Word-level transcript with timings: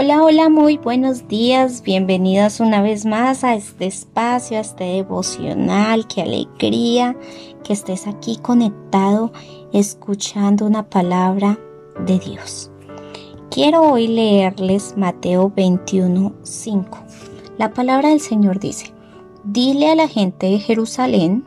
Hola, 0.00 0.22
hola, 0.22 0.48
muy 0.48 0.76
buenos 0.76 1.26
días. 1.26 1.82
Bienvenidas 1.82 2.60
una 2.60 2.82
vez 2.82 3.04
más 3.04 3.42
a 3.42 3.56
este 3.56 3.86
espacio, 3.86 4.56
a 4.56 4.60
este 4.60 4.84
devocional. 4.84 6.06
Qué 6.06 6.22
alegría 6.22 7.16
que 7.64 7.72
estés 7.72 8.06
aquí 8.06 8.38
conectado, 8.40 9.32
escuchando 9.72 10.66
una 10.66 10.88
palabra 10.88 11.58
de 12.06 12.20
Dios. 12.20 12.70
Quiero 13.50 13.90
hoy 13.90 14.06
leerles 14.06 14.94
Mateo 14.96 15.52
21, 15.56 16.32
5. 16.44 16.98
La 17.56 17.72
palabra 17.72 18.10
del 18.10 18.20
Señor 18.20 18.60
dice, 18.60 18.94
dile 19.42 19.90
a 19.90 19.96
la 19.96 20.06
gente 20.06 20.46
de 20.46 20.60
Jerusalén, 20.60 21.44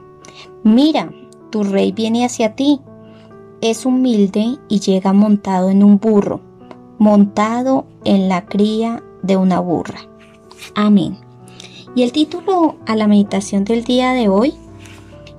mira, 0.66 1.10
tu 1.52 1.64
rey 1.64 1.94
viene 1.94 2.26
hacia 2.26 2.54
ti. 2.54 2.82
Es 3.62 3.86
humilde 3.86 4.58
y 4.68 4.80
llega 4.80 5.14
montado 5.14 5.70
en 5.70 5.84
un 5.84 6.00
burro 6.00 6.42
montado 7.02 7.88
en 8.06 8.30
la 8.30 8.46
cría 8.46 9.02
de 9.24 9.36
una 9.36 9.60
burra. 9.60 10.02
Amén. 10.76 11.18
Y 11.96 12.04
el 12.04 12.12
título 12.12 12.76
a 12.86 12.96
la 12.96 13.08
meditación 13.08 13.64
del 13.64 13.84
día 13.84 14.14
de 14.14 14.30
hoy 14.30 14.54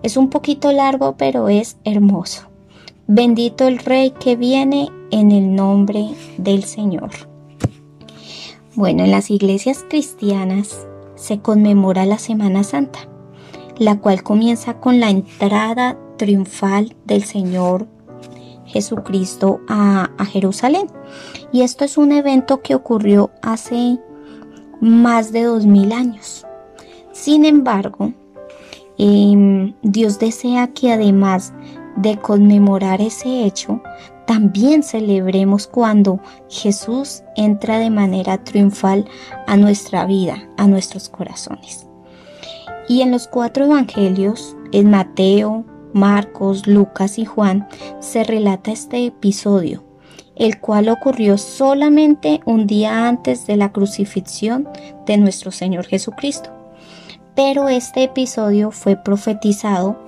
es 0.02 0.16
un 0.16 0.29
poquito 0.29 0.73
largo, 0.73 1.15
pero 1.16 1.48
es 1.48 1.77
hermoso. 1.84 2.48
Bendito 3.06 3.69
el 3.69 3.79
Rey 3.79 4.10
que 4.10 4.34
viene 4.34 4.88
en 5.12 5.30
el 5.30 5.54
nombre 5.54 6.09
del 6.37 6.65
Señor. 6.65 7.10
Bueno, 8.74 9.04
en 9.04 9.12
las 9.12 9.30
iglesias 9.30 9.84
cristianas 9.88 10.84
se 11.15 11.38
conmemora 11.38 12.07
la 12.07 12.18
Semana 12.18 12.65
Santa, 12.65 13.09
la 13.79 14.01
cual 14.01 14.24
comienza 14.24 14.80
con 14.80 14.98
la 14.98 15.10
entrada 15.10 15.96
triunfal 16.16 16.96
del 17.04 17.23
Señor 17.23 17.87
Jesucristo 18.65 19.61
a, 19.69 20.09
Jerusalén. 20.30 20.87
Y 21.52 21.62
esto 21.62 21.84
es 21.84 21.98
un 21.98 22.12
evento 22.12 22.62
que 22.62 22.75
ocurrió 22.75 23.30
hace 23.43 23.99
más 24.80 25.32
de 25.32 25.45
dos 25.45 25.66
mil 25.66 25.93
años. 25.93 26.46
Sin 27.13 27.45
embargo, 27.45 28.13
em, 28.99 29.74
Dios 29.82 30.19
desea 30.19 30.69
que 30.69 30.93
además 30.93 31.52
de 31.96 32.16
conmemorar 32.16 33.01
ese 33.01 33.45
hecho, 33.45 33.82
también 34.27 34.82
celebremos 34.82 35.66
cuando 35.66 36.21
Jesús 36.49 37.23
entra 37.37 37.79
de 37.79 37.91
manera 37.91 38.43
triunfal 38.43 39.04
a 39.47 39.57
nuestra 39.57 40.07
vida, 40.07 40.49
a 40.57 40.66
nuestros 40.66 41.09
corazones. 41.09 41.87
Y 42.88 43.02
en 43.02 43.10
los 43.10 43.29
cuatro 43.29 43.65
evangelios, 43.65 44.57
en 44.73 44.91
Mateo, 44.91 45.65
Marcos, 45.93 46.66
Lucas 46.66 47.18
y 47.18 47.24
Juan 47.24 47.68
se 48.01 48.24
relata 48.24 48.73
este 48.73 49.07
episodio, 49.07 49.85
el 50.37 50.60
cual 50.60 50.88
ocurrió 50.88 51.38
solamente 51.38 52.40
un 52.45 52.66
día 52.66 53.09
antes 53.09 53.46
de 53.46 53.57
la 53.57 53.73
crucifixión 53.73 54.68
de 55.07 55.18
nuestro 55.18 55.51
Señor 55.51 55.87
Jesucristo. 55.87 56.51
Pero 57.35 57.68
este 57.68 58.04
episodio 58.04 58.70
fue 58.70 58.96
profetizado 58.96 59.98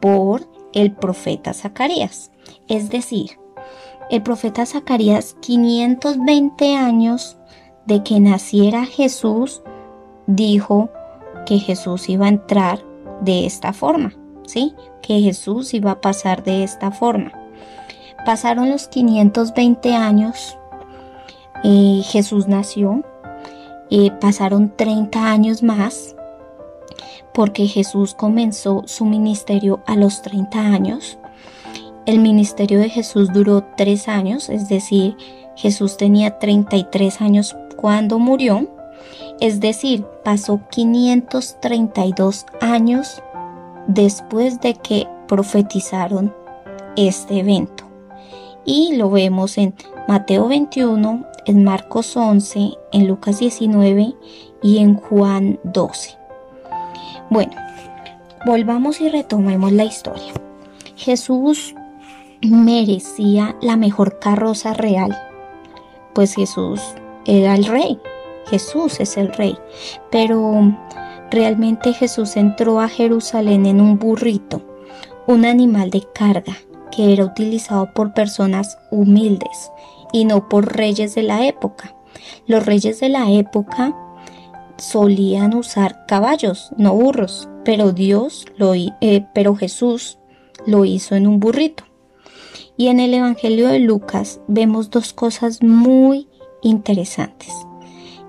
por 0.00 0.48
el 0.72 0.92
profeta 0.92 1.52
Zacarías, 1.52 2.30
es 2.68 2.90
decir, 2.90 3.38
el 4.10 4.22
profeta 4.22 4.66
Zacarías 4.66 5.36
520 5.40 6.76
años 6.76 7.38
de 7.86 8.02
que 8.02 8.20
naciera 8.20 8.84
Jesús 8.84 9.62
dijo 10.26 10.90
que 11.46 11.58
Jesús 11.58 12.08
iba 12.08 12.26
a 12.26 12.30
entrar 12.30 12.84
de 13.20 13.46
esta 13.46 13.72
forma. 13.72 14.19
Que 15.02 15.20
Jesús 15.20 15.74
iba 15.74 15.92
a 15.92 16.00
pasar 16.00 16.42
de 16.42 16.64
esta 16.64 16.90
forma. 16.90 17.32
Pasaron 18.26 18.68
los 18.70 18.88
520 18.88 19.94
años, 19.94 20.56
y 21.62 22.02
Jesús 22.06 22.48
nació, 22.48 23.04
y 23.88 24.10
pasaron 24.10 24.72
30 24.76 25.30
años 25.30 25.62
más, 25.62 26.16
porque 27.32 27.66
Jesús 27.66 28.14
comenzó 28.14 28.82
su 28.86 29.04
ministerio 29.04 29.80
a 29.86 29.96
los 29.96 30.22
30 30.22 30.58
años. 30.58 31.18
El 32.06 32.18
ministerio 32.18 32.78
de 32.78 32.88
Jesús 32.88 33.32
duró 33.32 33.64
3 33.76 34.08
años, 34.08 34.48
es 34.48 34.68
decir, 34.68 35.16
Jesús 35.56 35.96
tenía 35.96 36.38
33 36.38 37.20
años 37.20 37.56
cuando 37.76 38.18
murió, 38.18 38.68
es 39.40 39.60
decir, 39.60 40.04
pasó 40.24 40.60
532 40.70 42.46
años 42.60 43.22
después 43.94 44.60
de 44.60 44.74
que 44.74 45.08
profetizaron 45.26 46.34
este 46.96 47.40
evento. 47.40 47.84
Y 48.64 48.96
lo 48.96 49.10
vemos 49.10 49.58
en 49.58 49.74
Mateo 50.06 50.48
21, 50.48 51.24
en 51.46 51.64
Marcos 51.64 52.16
11, 52.16 52.72
en 52.92 53.08
Lucas 53.08 53.40
19 53.40 54.14
y 54.62 54.78
en 54.78 54.94
Juan 54.96 55.58
12. 55.64 56.16
Bueno, 57.30 57.52
volvamos 58.46 59.00
y 59.00 59.08
retomemos 59.08 59.72
la 59.72 59.84
historia. 59.84 60.32
Jesús 60.96 61.74
merecía 62.42 63.56
la 63.60 63.76
mejor 63.76 64.18
carroza 64.18 64.72
real, 64.74 65.16
pues 66.14 66.34
Jesús 66.34 66.80
era 67.24 67.54
el 67.54 67.64
rey. 67.64 67.98
Jesús 68.46 68.98
es 69.00 69.16
el 69.16 69.32
rey, 69.32 69.56
pero 70.10 70.76
Realmente 71.30 71.92
Jesús 71.92 72.36
entró 72.36 72.80
a 72.80 72.88
Jerusalén 72.88 73.66
en 73.66 73.80
un 73.80 73.98
burrito, 73.98 74.62
un 75.26 75.44
animal 75.44 75.90
de 75.90 76.02
carga 76.12 76.56
que 76.90 77.12
era 77.12 77.24
utilizado 77.24 77.92
por 77.94 78.14
personas 78.14 78.78
humildes 78.90 79.70
y 80.12 80.24
no 80.24 80.48
por 80.48 80.76
reyes 80.76 81.14
de 81.14 81.22
la 81.22 81.46
época. 81.46 81.94
Los 82.46 82.66
reyes 82.66 82.98
de 82.98 83.10
la 83.10 83.30
época 83.30 83.94
solían 84.76 85.54
usar 85.54 86.04
caballos, 86.06 86.70
no 86.76 86.94
burros, 86.94 87.48
pero 87.64 87.92
Dios 87.92 88.46
lo 88.56 88.74
eh, 88.74 89.26
pero 89.32 89.54
Jesús 89.54 90.18
lo 90.66 90.84
hizo 90.84 91.14
en 91.14 91.28
un 91.28 91.38
burrito. 91.38 91.84
Y 92.76 92.88
en 92.88 92.98
el 92.98 93.14
Evangelio 93.14 93.68
de 93.68 93.78
Lucas 93.78 94.40
vemos 94.48 94.90
dos 94.90 95.12
cosas 95.12 95.62
muy 95.62 96.28
interesantes 96.62 97.52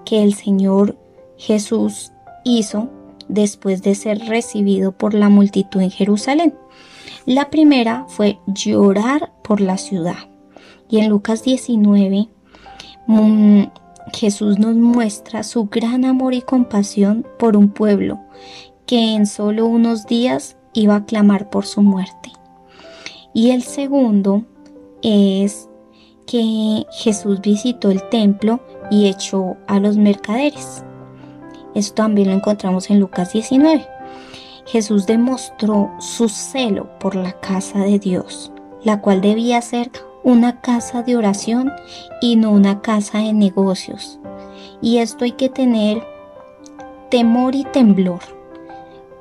que 0.05 0.23
el 0.23 0.33
Señor 0.33 0.97
Jesús 1.37 2.11
hizo 2.43 2.89
después 3.27 3.81
de 3.81 3.95
ser 3.95 4.19
recibido 4.27 4.91
por 4.91 5.13
la 5.13 5.29
multitud 5.29 5.81
en 5.81 5.91
Jerusalén. 5.91 6.53
La 7.25 7.49
primera 7.49 8.05
fue 8.07 8.39
llorar 8.47 9.31
por 9.43 9.61
la 9.61 9.77
ciudad. 9.77 10.17
Y 10.89 10.99
en 10.99 11.09
Lucas 11.09 11.43
19, 11.43 12.27
mm, 13.07 13.63
Jesús 14.13 14.59
nos 14.59 14.75
muestra 14.75 15.43
su 15.43 15.65
gran 15.65 16.03
amor 16.05 16.33
y 16.33 16.41
compasión 16.41 17.25
por 17.39 17.55
un 17.55 17.69
pueblo 17.69 18.19
que 18.85 19.13
en 19.13 19.25
solo 19.25 19.67
unos 19.67 20.05
días 20.05 20.57
iba 20.73 20.95
a 20.95 21.05
clamar 21.05 21.49
por 21.49 21.65
su 21.65 21.81
muerte. 21.81 22.31
Y 23.33 23.51
el 23.51 23.63
segundo 23.63 24.43
es 25.01 25.69
que 26.27 26.85
Jesús 26.91 27.39
visitó 27.41 27.89
el 27.89 28.07
templo 28.09 28.59
y 28.89 29.07
echó 29.07 29.55
a 29.67 29.79
los 29.79 29.97
mercaderes. 29.97 30.83
Esto 31.73 31.95
también 31.95 32.29
lo 32.29 32.33
encontramos 32.33 32.89
en 32.89 32.99
Lucas 32.99 33.33
19. 33.33 33.87
Jesús 34.65 35.05
demostró 35.05 35.91
su 35.99 36.29
celo 36.29 36.87
por 36.99 37.15
la 37.15 37.33
casa 37.39 37.79
de 37.79 37.99
Dios, 37.99 38.51
la 38.83 39.01
cual 39.01 39.21
debía 39.21 39.61
ser 39.61 39.91
una 40.23 40.61
casa 40.61 41.01
de 41.01 41.15
oración 41.15 41.71
y 42.21 42.35
no 42.35 42.51
una 42.51 42.81
casa 42.81 43.19
de 43.19 43.33
negocios. 43.33 44.19
Y 44.81 44.97
esto 44.97 45.25
hay 45.25 45.31
que 45.31 45.49
tener 45.49 46.03
temor 47.09 47.55
y 47.55 47.63
temblor, 47.65 48.19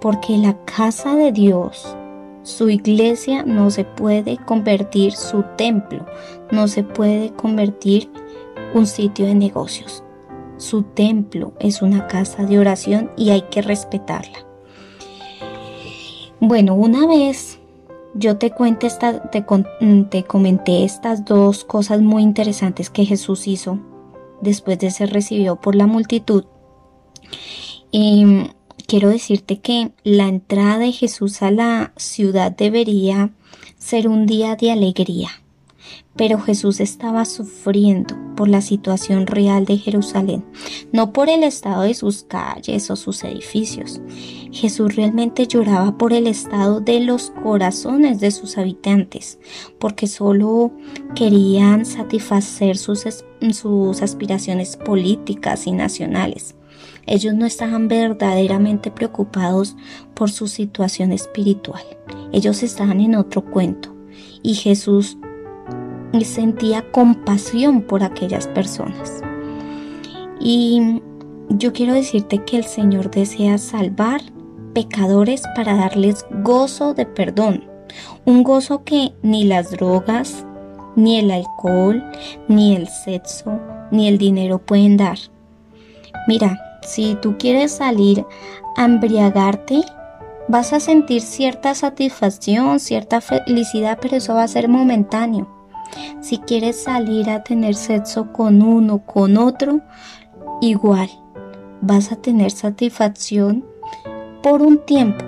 porque 0.01 0.37
la 0.37 0.57
casa 0.65 1.15
de 1.15 1.33
Dios, 1.33 1.97
su 2.43 2.69
iglesia, 2.71 3.43
no 3.43 3.71
se 3.71 3.85
puede 3.85 4.37
convertir 4.39 5.13
su 5.13 5.45
templo, 5.57 6.07
no 6.51 6.69
se 6.69 6.83
puede 6.83 7.33
convertir 7.33 8.11
un 8.75 8.87
sitio 8.87 9.27
de 9.27 9.35
negocios. 9.35 10.05
Su 10.61 10.83
templo 10.83 11.55
es 11.59 11.81
una 11.81 12.07
casa 12.07 12.45
de 12.45 12.59
oración 12.59 13.11
y 13.17 13.31
hay 13.31 13.43
que 13.51 13.63
respetarla. 13.63 14.47
Bueno, 16.39 16.75
una 16.75 17.07
vez 17.07 17.59
yo 18.13 18.37
te, 18.37 18.51
cuente 18.51 18.87
esta, 18.87 19.31
te, 19.31 19.43
mm, 19.81 20.11
te 20.11 20.25
comenté 20.25 20.85
estas 20.85 21.25
dos 21.25 21.65
cosas 21.65 22.03
muy 22.03 22.23
interesantes 22.23 22.91
que 22.91 23.07
Jesús 23.07 23.47
hizo 23.47 23.79
después 24.43 24.79
de 24.79 24.91
ser 24.91 25.15
recibido 25.15 25.57
por 25.59 25.75
la 25.75 25.87
multitud. 25.87 26.45
Mm, 27.95 28.43
quiero 28.87 29.09
decirte 29.09 29.61
que 29.61 29.93
la 30.05 30.29
entrada 30.29 30.77
de 30.77 30.93
Jesús 30.93 31.41
a 31.41 31.51
la 31.51 31.95
ciudad 31.97 32.53
debería 32.53 33.31
ser 33.79 34.09
un 34.09 34.27
día 34.27 34.57
de 34.57 34.73
alegría. 34.73 35.31
Pero 36.17 36.39
Jesús 36.39 36.81
estaba 36.81 37.25
sufriendo 37.25 38.15
por 38.37 38.49
la 38.49 38.61
situación 38.61 39.27
real 39.27 39.65
de 39.65 39.79
Jerusalén, 39.79 40.45
no 40.93 41.13
por 41.13 41.29
el 41.29 41.45
estado 41.45 41.83
de 41.83 41.95
sus 41.95 42.25
calles 42.25 42.91
o 42.91 42.97
sus 42.97 43.25
edificios. 43.25 44.01
Jesús 44.53 44.97
realmente 44.97 45.47
lloraba 45.47 45.97
por 45.97 46.13
el 46.13 46.27
estado 46.27 46.81
de 46.81 47.01
los 47.01 47.31
corazones 47.43 48.21
de 48.21 48.31
sus 48.33 48.59
habitantes, 48.59 49.39
porque 49.79 50.07
solo 50.07 50.73
querían 51.15 51.87
satisfacer 51.87 52.77
sus, 52.77 53.07
sus 53.53 54.03
aspiraciones 54.03 54.77
políticas 54.77 55.67
y 55.67 55.73
nacionales. 55.73 56.55
Ellos 57.07 57.35
no 57.35 57.47
estaban 57.47 57.89
verdaderamente 57.89 58.91
preocupados 58.91 59.77
por 60.15 60.31
su 60.31 60.47
situación 60.49 61.13
espiritual. 61.13 61.83
Ellos 62.33 62.63
estaban 62.63 63.01
en 63.01 63.17
otro 63.17 63.45
cuento. 63.45 63.95
Y 64.43 64.55
Jesús 64.55 65.19
sentía 66.25 66.91
compasión 66.91 67.83
por 67.83 68.03
aquellas 68.03 68.49
personas. 68.49 69.23
Y 70.41 71.01
yo 71.51 71.73
quiero 71.73 71.95
decirte 71.95 72.45
que 72.45 72.57
el 72.57 72.65
Señor 72.65 73.11
desea 73.11 73.59
salvar 73.59 74.21
pecadores 74.75 75.43
para 75.55 75.75
darles 75.77 76.25
gozo 76.43 76.95
de 76.95 77.07
perdón. 77.07 77.65
Un 78.25 78.43
gozo 78.43 78.85
que 78.85 79.13
ni 79.23 79.45
las 79.45 79.73
drogas, 79.73 80.45
ni 80.97 81.19
el 81.19 81.31
alcohol, 81.31 82.05
ni 82.49 82.77
el 82.77 82.89
sexo, 82.89 83.61
ni 83.91 84.09
el 84.09 84.19
dinero 84.19 84.59
pueden 84.59 84.97
dar. 84.97 85.19
Mira, 86.27 86.59
si 86.83 87.17
tú 87.17 87.37
quieres 87.39 87.73
salir 87.73 88.25
a 88.77 88.85
embriagarte, 88.85 89.83
vas 90.49 90.73
a 90.73 90.81
sentir 90.81 91.23
cierta 91.23 91.75
satisfacción, 91.75 92.81
cierta 92.81 93.21
felicidad, 93.21 93.99
pero 94.01 94.17
eso 94.17 94.35
va 94.35 94.45
a 94.45 94.49
ser 94.49 94.69
momentáneo. 94.69 95.60
Si 96.21 96.39
quieres 96.39 96.83
salir 96.83 97.31
a 97.31 97.43
tener 97.43 97.75
sexo 97.75 98.33
con 98.33 98.63
uno, 98.63 99.05
con 99.07 99.37
otro, 99.37 99.81
igual, 100.61 101.11
vas 101.81 102.13
a 102.13 102.17
tener 102.17 102.51
satisfacción 102.51 103.65
por 104.43 104.63
un 104.63 104.79
tiempo, 104.79 105.25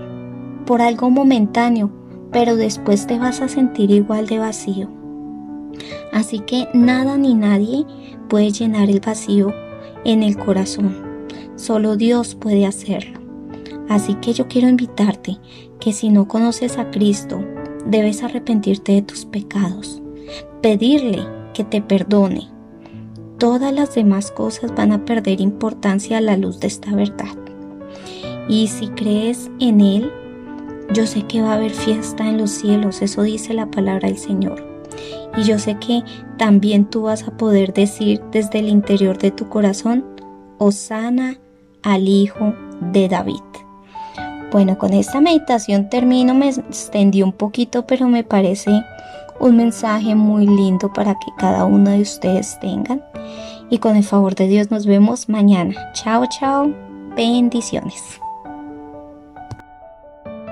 por 0.66 0.82
algo 0.82 1.10
momentáneo, 1.10 1.90
pero 2.30 2.56
después 2.56 3.06
te 3.06 3.18
vas 3.18 3.40
a 3.40 3.48
sentir 3.48 3.90
igual 3.90 4.26
de 4.26 4.38
vacío. 4.38 4.88
Así 6.12 6.40
que 6.40 6.68
nada 6.74 7.16
ni 7.16 7.34
nadie 7.34 7.86
puede 8.28 8.50
llenar 8.50 8.90
el 8.90 9.00
vacío 9.00 9.52
en 10.04 10.22
el 10.22 10.36
corazón. 10.36 11.28
Solo 11.56 11.96
Dios 11.96 12.34
puede 12.34 12.66
hacerlo. 12.66 13.20
Así 13.88 14.14
que 14.14 14.32
yo 14.32 14.48
quiero 14.48 14.68
invitarte 14.68 15.38
que 15.80 15.92
si 15.92 16.08
no 16.08 16.28
conoces 16.28 16.78
a 16.78 16.90
Cristo, 16.90 17.44
debes 17.86 18.22
arrepentirte 18.22 18.92
de 18.92 19.02
tus 19.02 19.24
pecados, 19.24 20.01
pedirle 20.62 21.26
que 21.52 21.64
te 21.64 21.82
perdone. 21.82 22.48
Todas 23.38 23.72
las 23.72 23.94
demás 23.94 24.30
cosas 24.30 24.74
van 24.74 24.92
a 24.92 25.04
perder 25.04 25.40
importancia 25.40 26.18
a 26.18 26.20
la 26.20 26.36
luz 26.36 26.60
de 26.60 26.68
esta 26.68 26.94
verdad. 26.94 27.36
Y 28.48 28.68
si 28.68 28.88
crees 28.88 29.50
en 29.58 29.80
Él, 29.80 30.10
yo 30.94 31.06
sé 31.06 31.22
que 31.22 31.42
va 31.42 31.52
a 31.52 31.56
haber 31.56 31.72
fiesta 31.72 32.28
en 32.28 32.38
los 32.38 32.50
cielos, 32.50 33.02
eso 33.02 33.22
dice 33.22 33.54
la 33.54 33.70
palabra 33.70 34.08
del 34.08 34.18
Señor. 34.18 34.64
Y 35.36 35.42
yo 35.44 35.58
sé 35.58 35.76
que 35.78 36.02
también 36.38 36.84
tú 36.84 37.02
vas 37.02 37.26
a 37.26 37.36
poder 37.36 37.72
decir 37.72 38.20
desde 38.30 38.60
el 38.60 38.68
interior 38.68 39.18
de 39.18 39.30
tu 39.30 39.48
corazón, 39.48 40.04
Osana 40.58 41.38
al 41.82 42.06
Hijo 42.06 42.54
de 42.92 43.08
David. 43.08 43.40
Bueno, 44.52 44.76
con 44.76 44.92
esta 44.92 45.20
meditación 45.20 45.88
termino, 45.88 46.34
me 46.34 46.50
extendí 46.50 47.22
un 47.22 47.32
poquito, 47.32 47.86
pero 47.86 48.06
me 48.06 48.22
parece 48.22 48.70
un 49.42 49.56
mensaje 49.56 50.14
muy 50.14 50.46
lindo 50.46 50.90
para 50.92 51.14
que 51.14 51.32
cada 51.36 51.64
uno 51.64 51.90
de 51.90 52.00
ustedes 52.00 52.58
tengan. 52.60 53.02
Y 53.70 53.78
con 53.78 53.96
el 53.96 54.04
favor 54.04 54.34
de 54.36 54.46
Dios 54.46 54.70
nos 54.70 54.86
vemos 54.86 55.28
mañana. 55.28 55.74
Chao, 55.94 56.24
chao. 56.26 56.72
Bendiciones. 57.16 58.20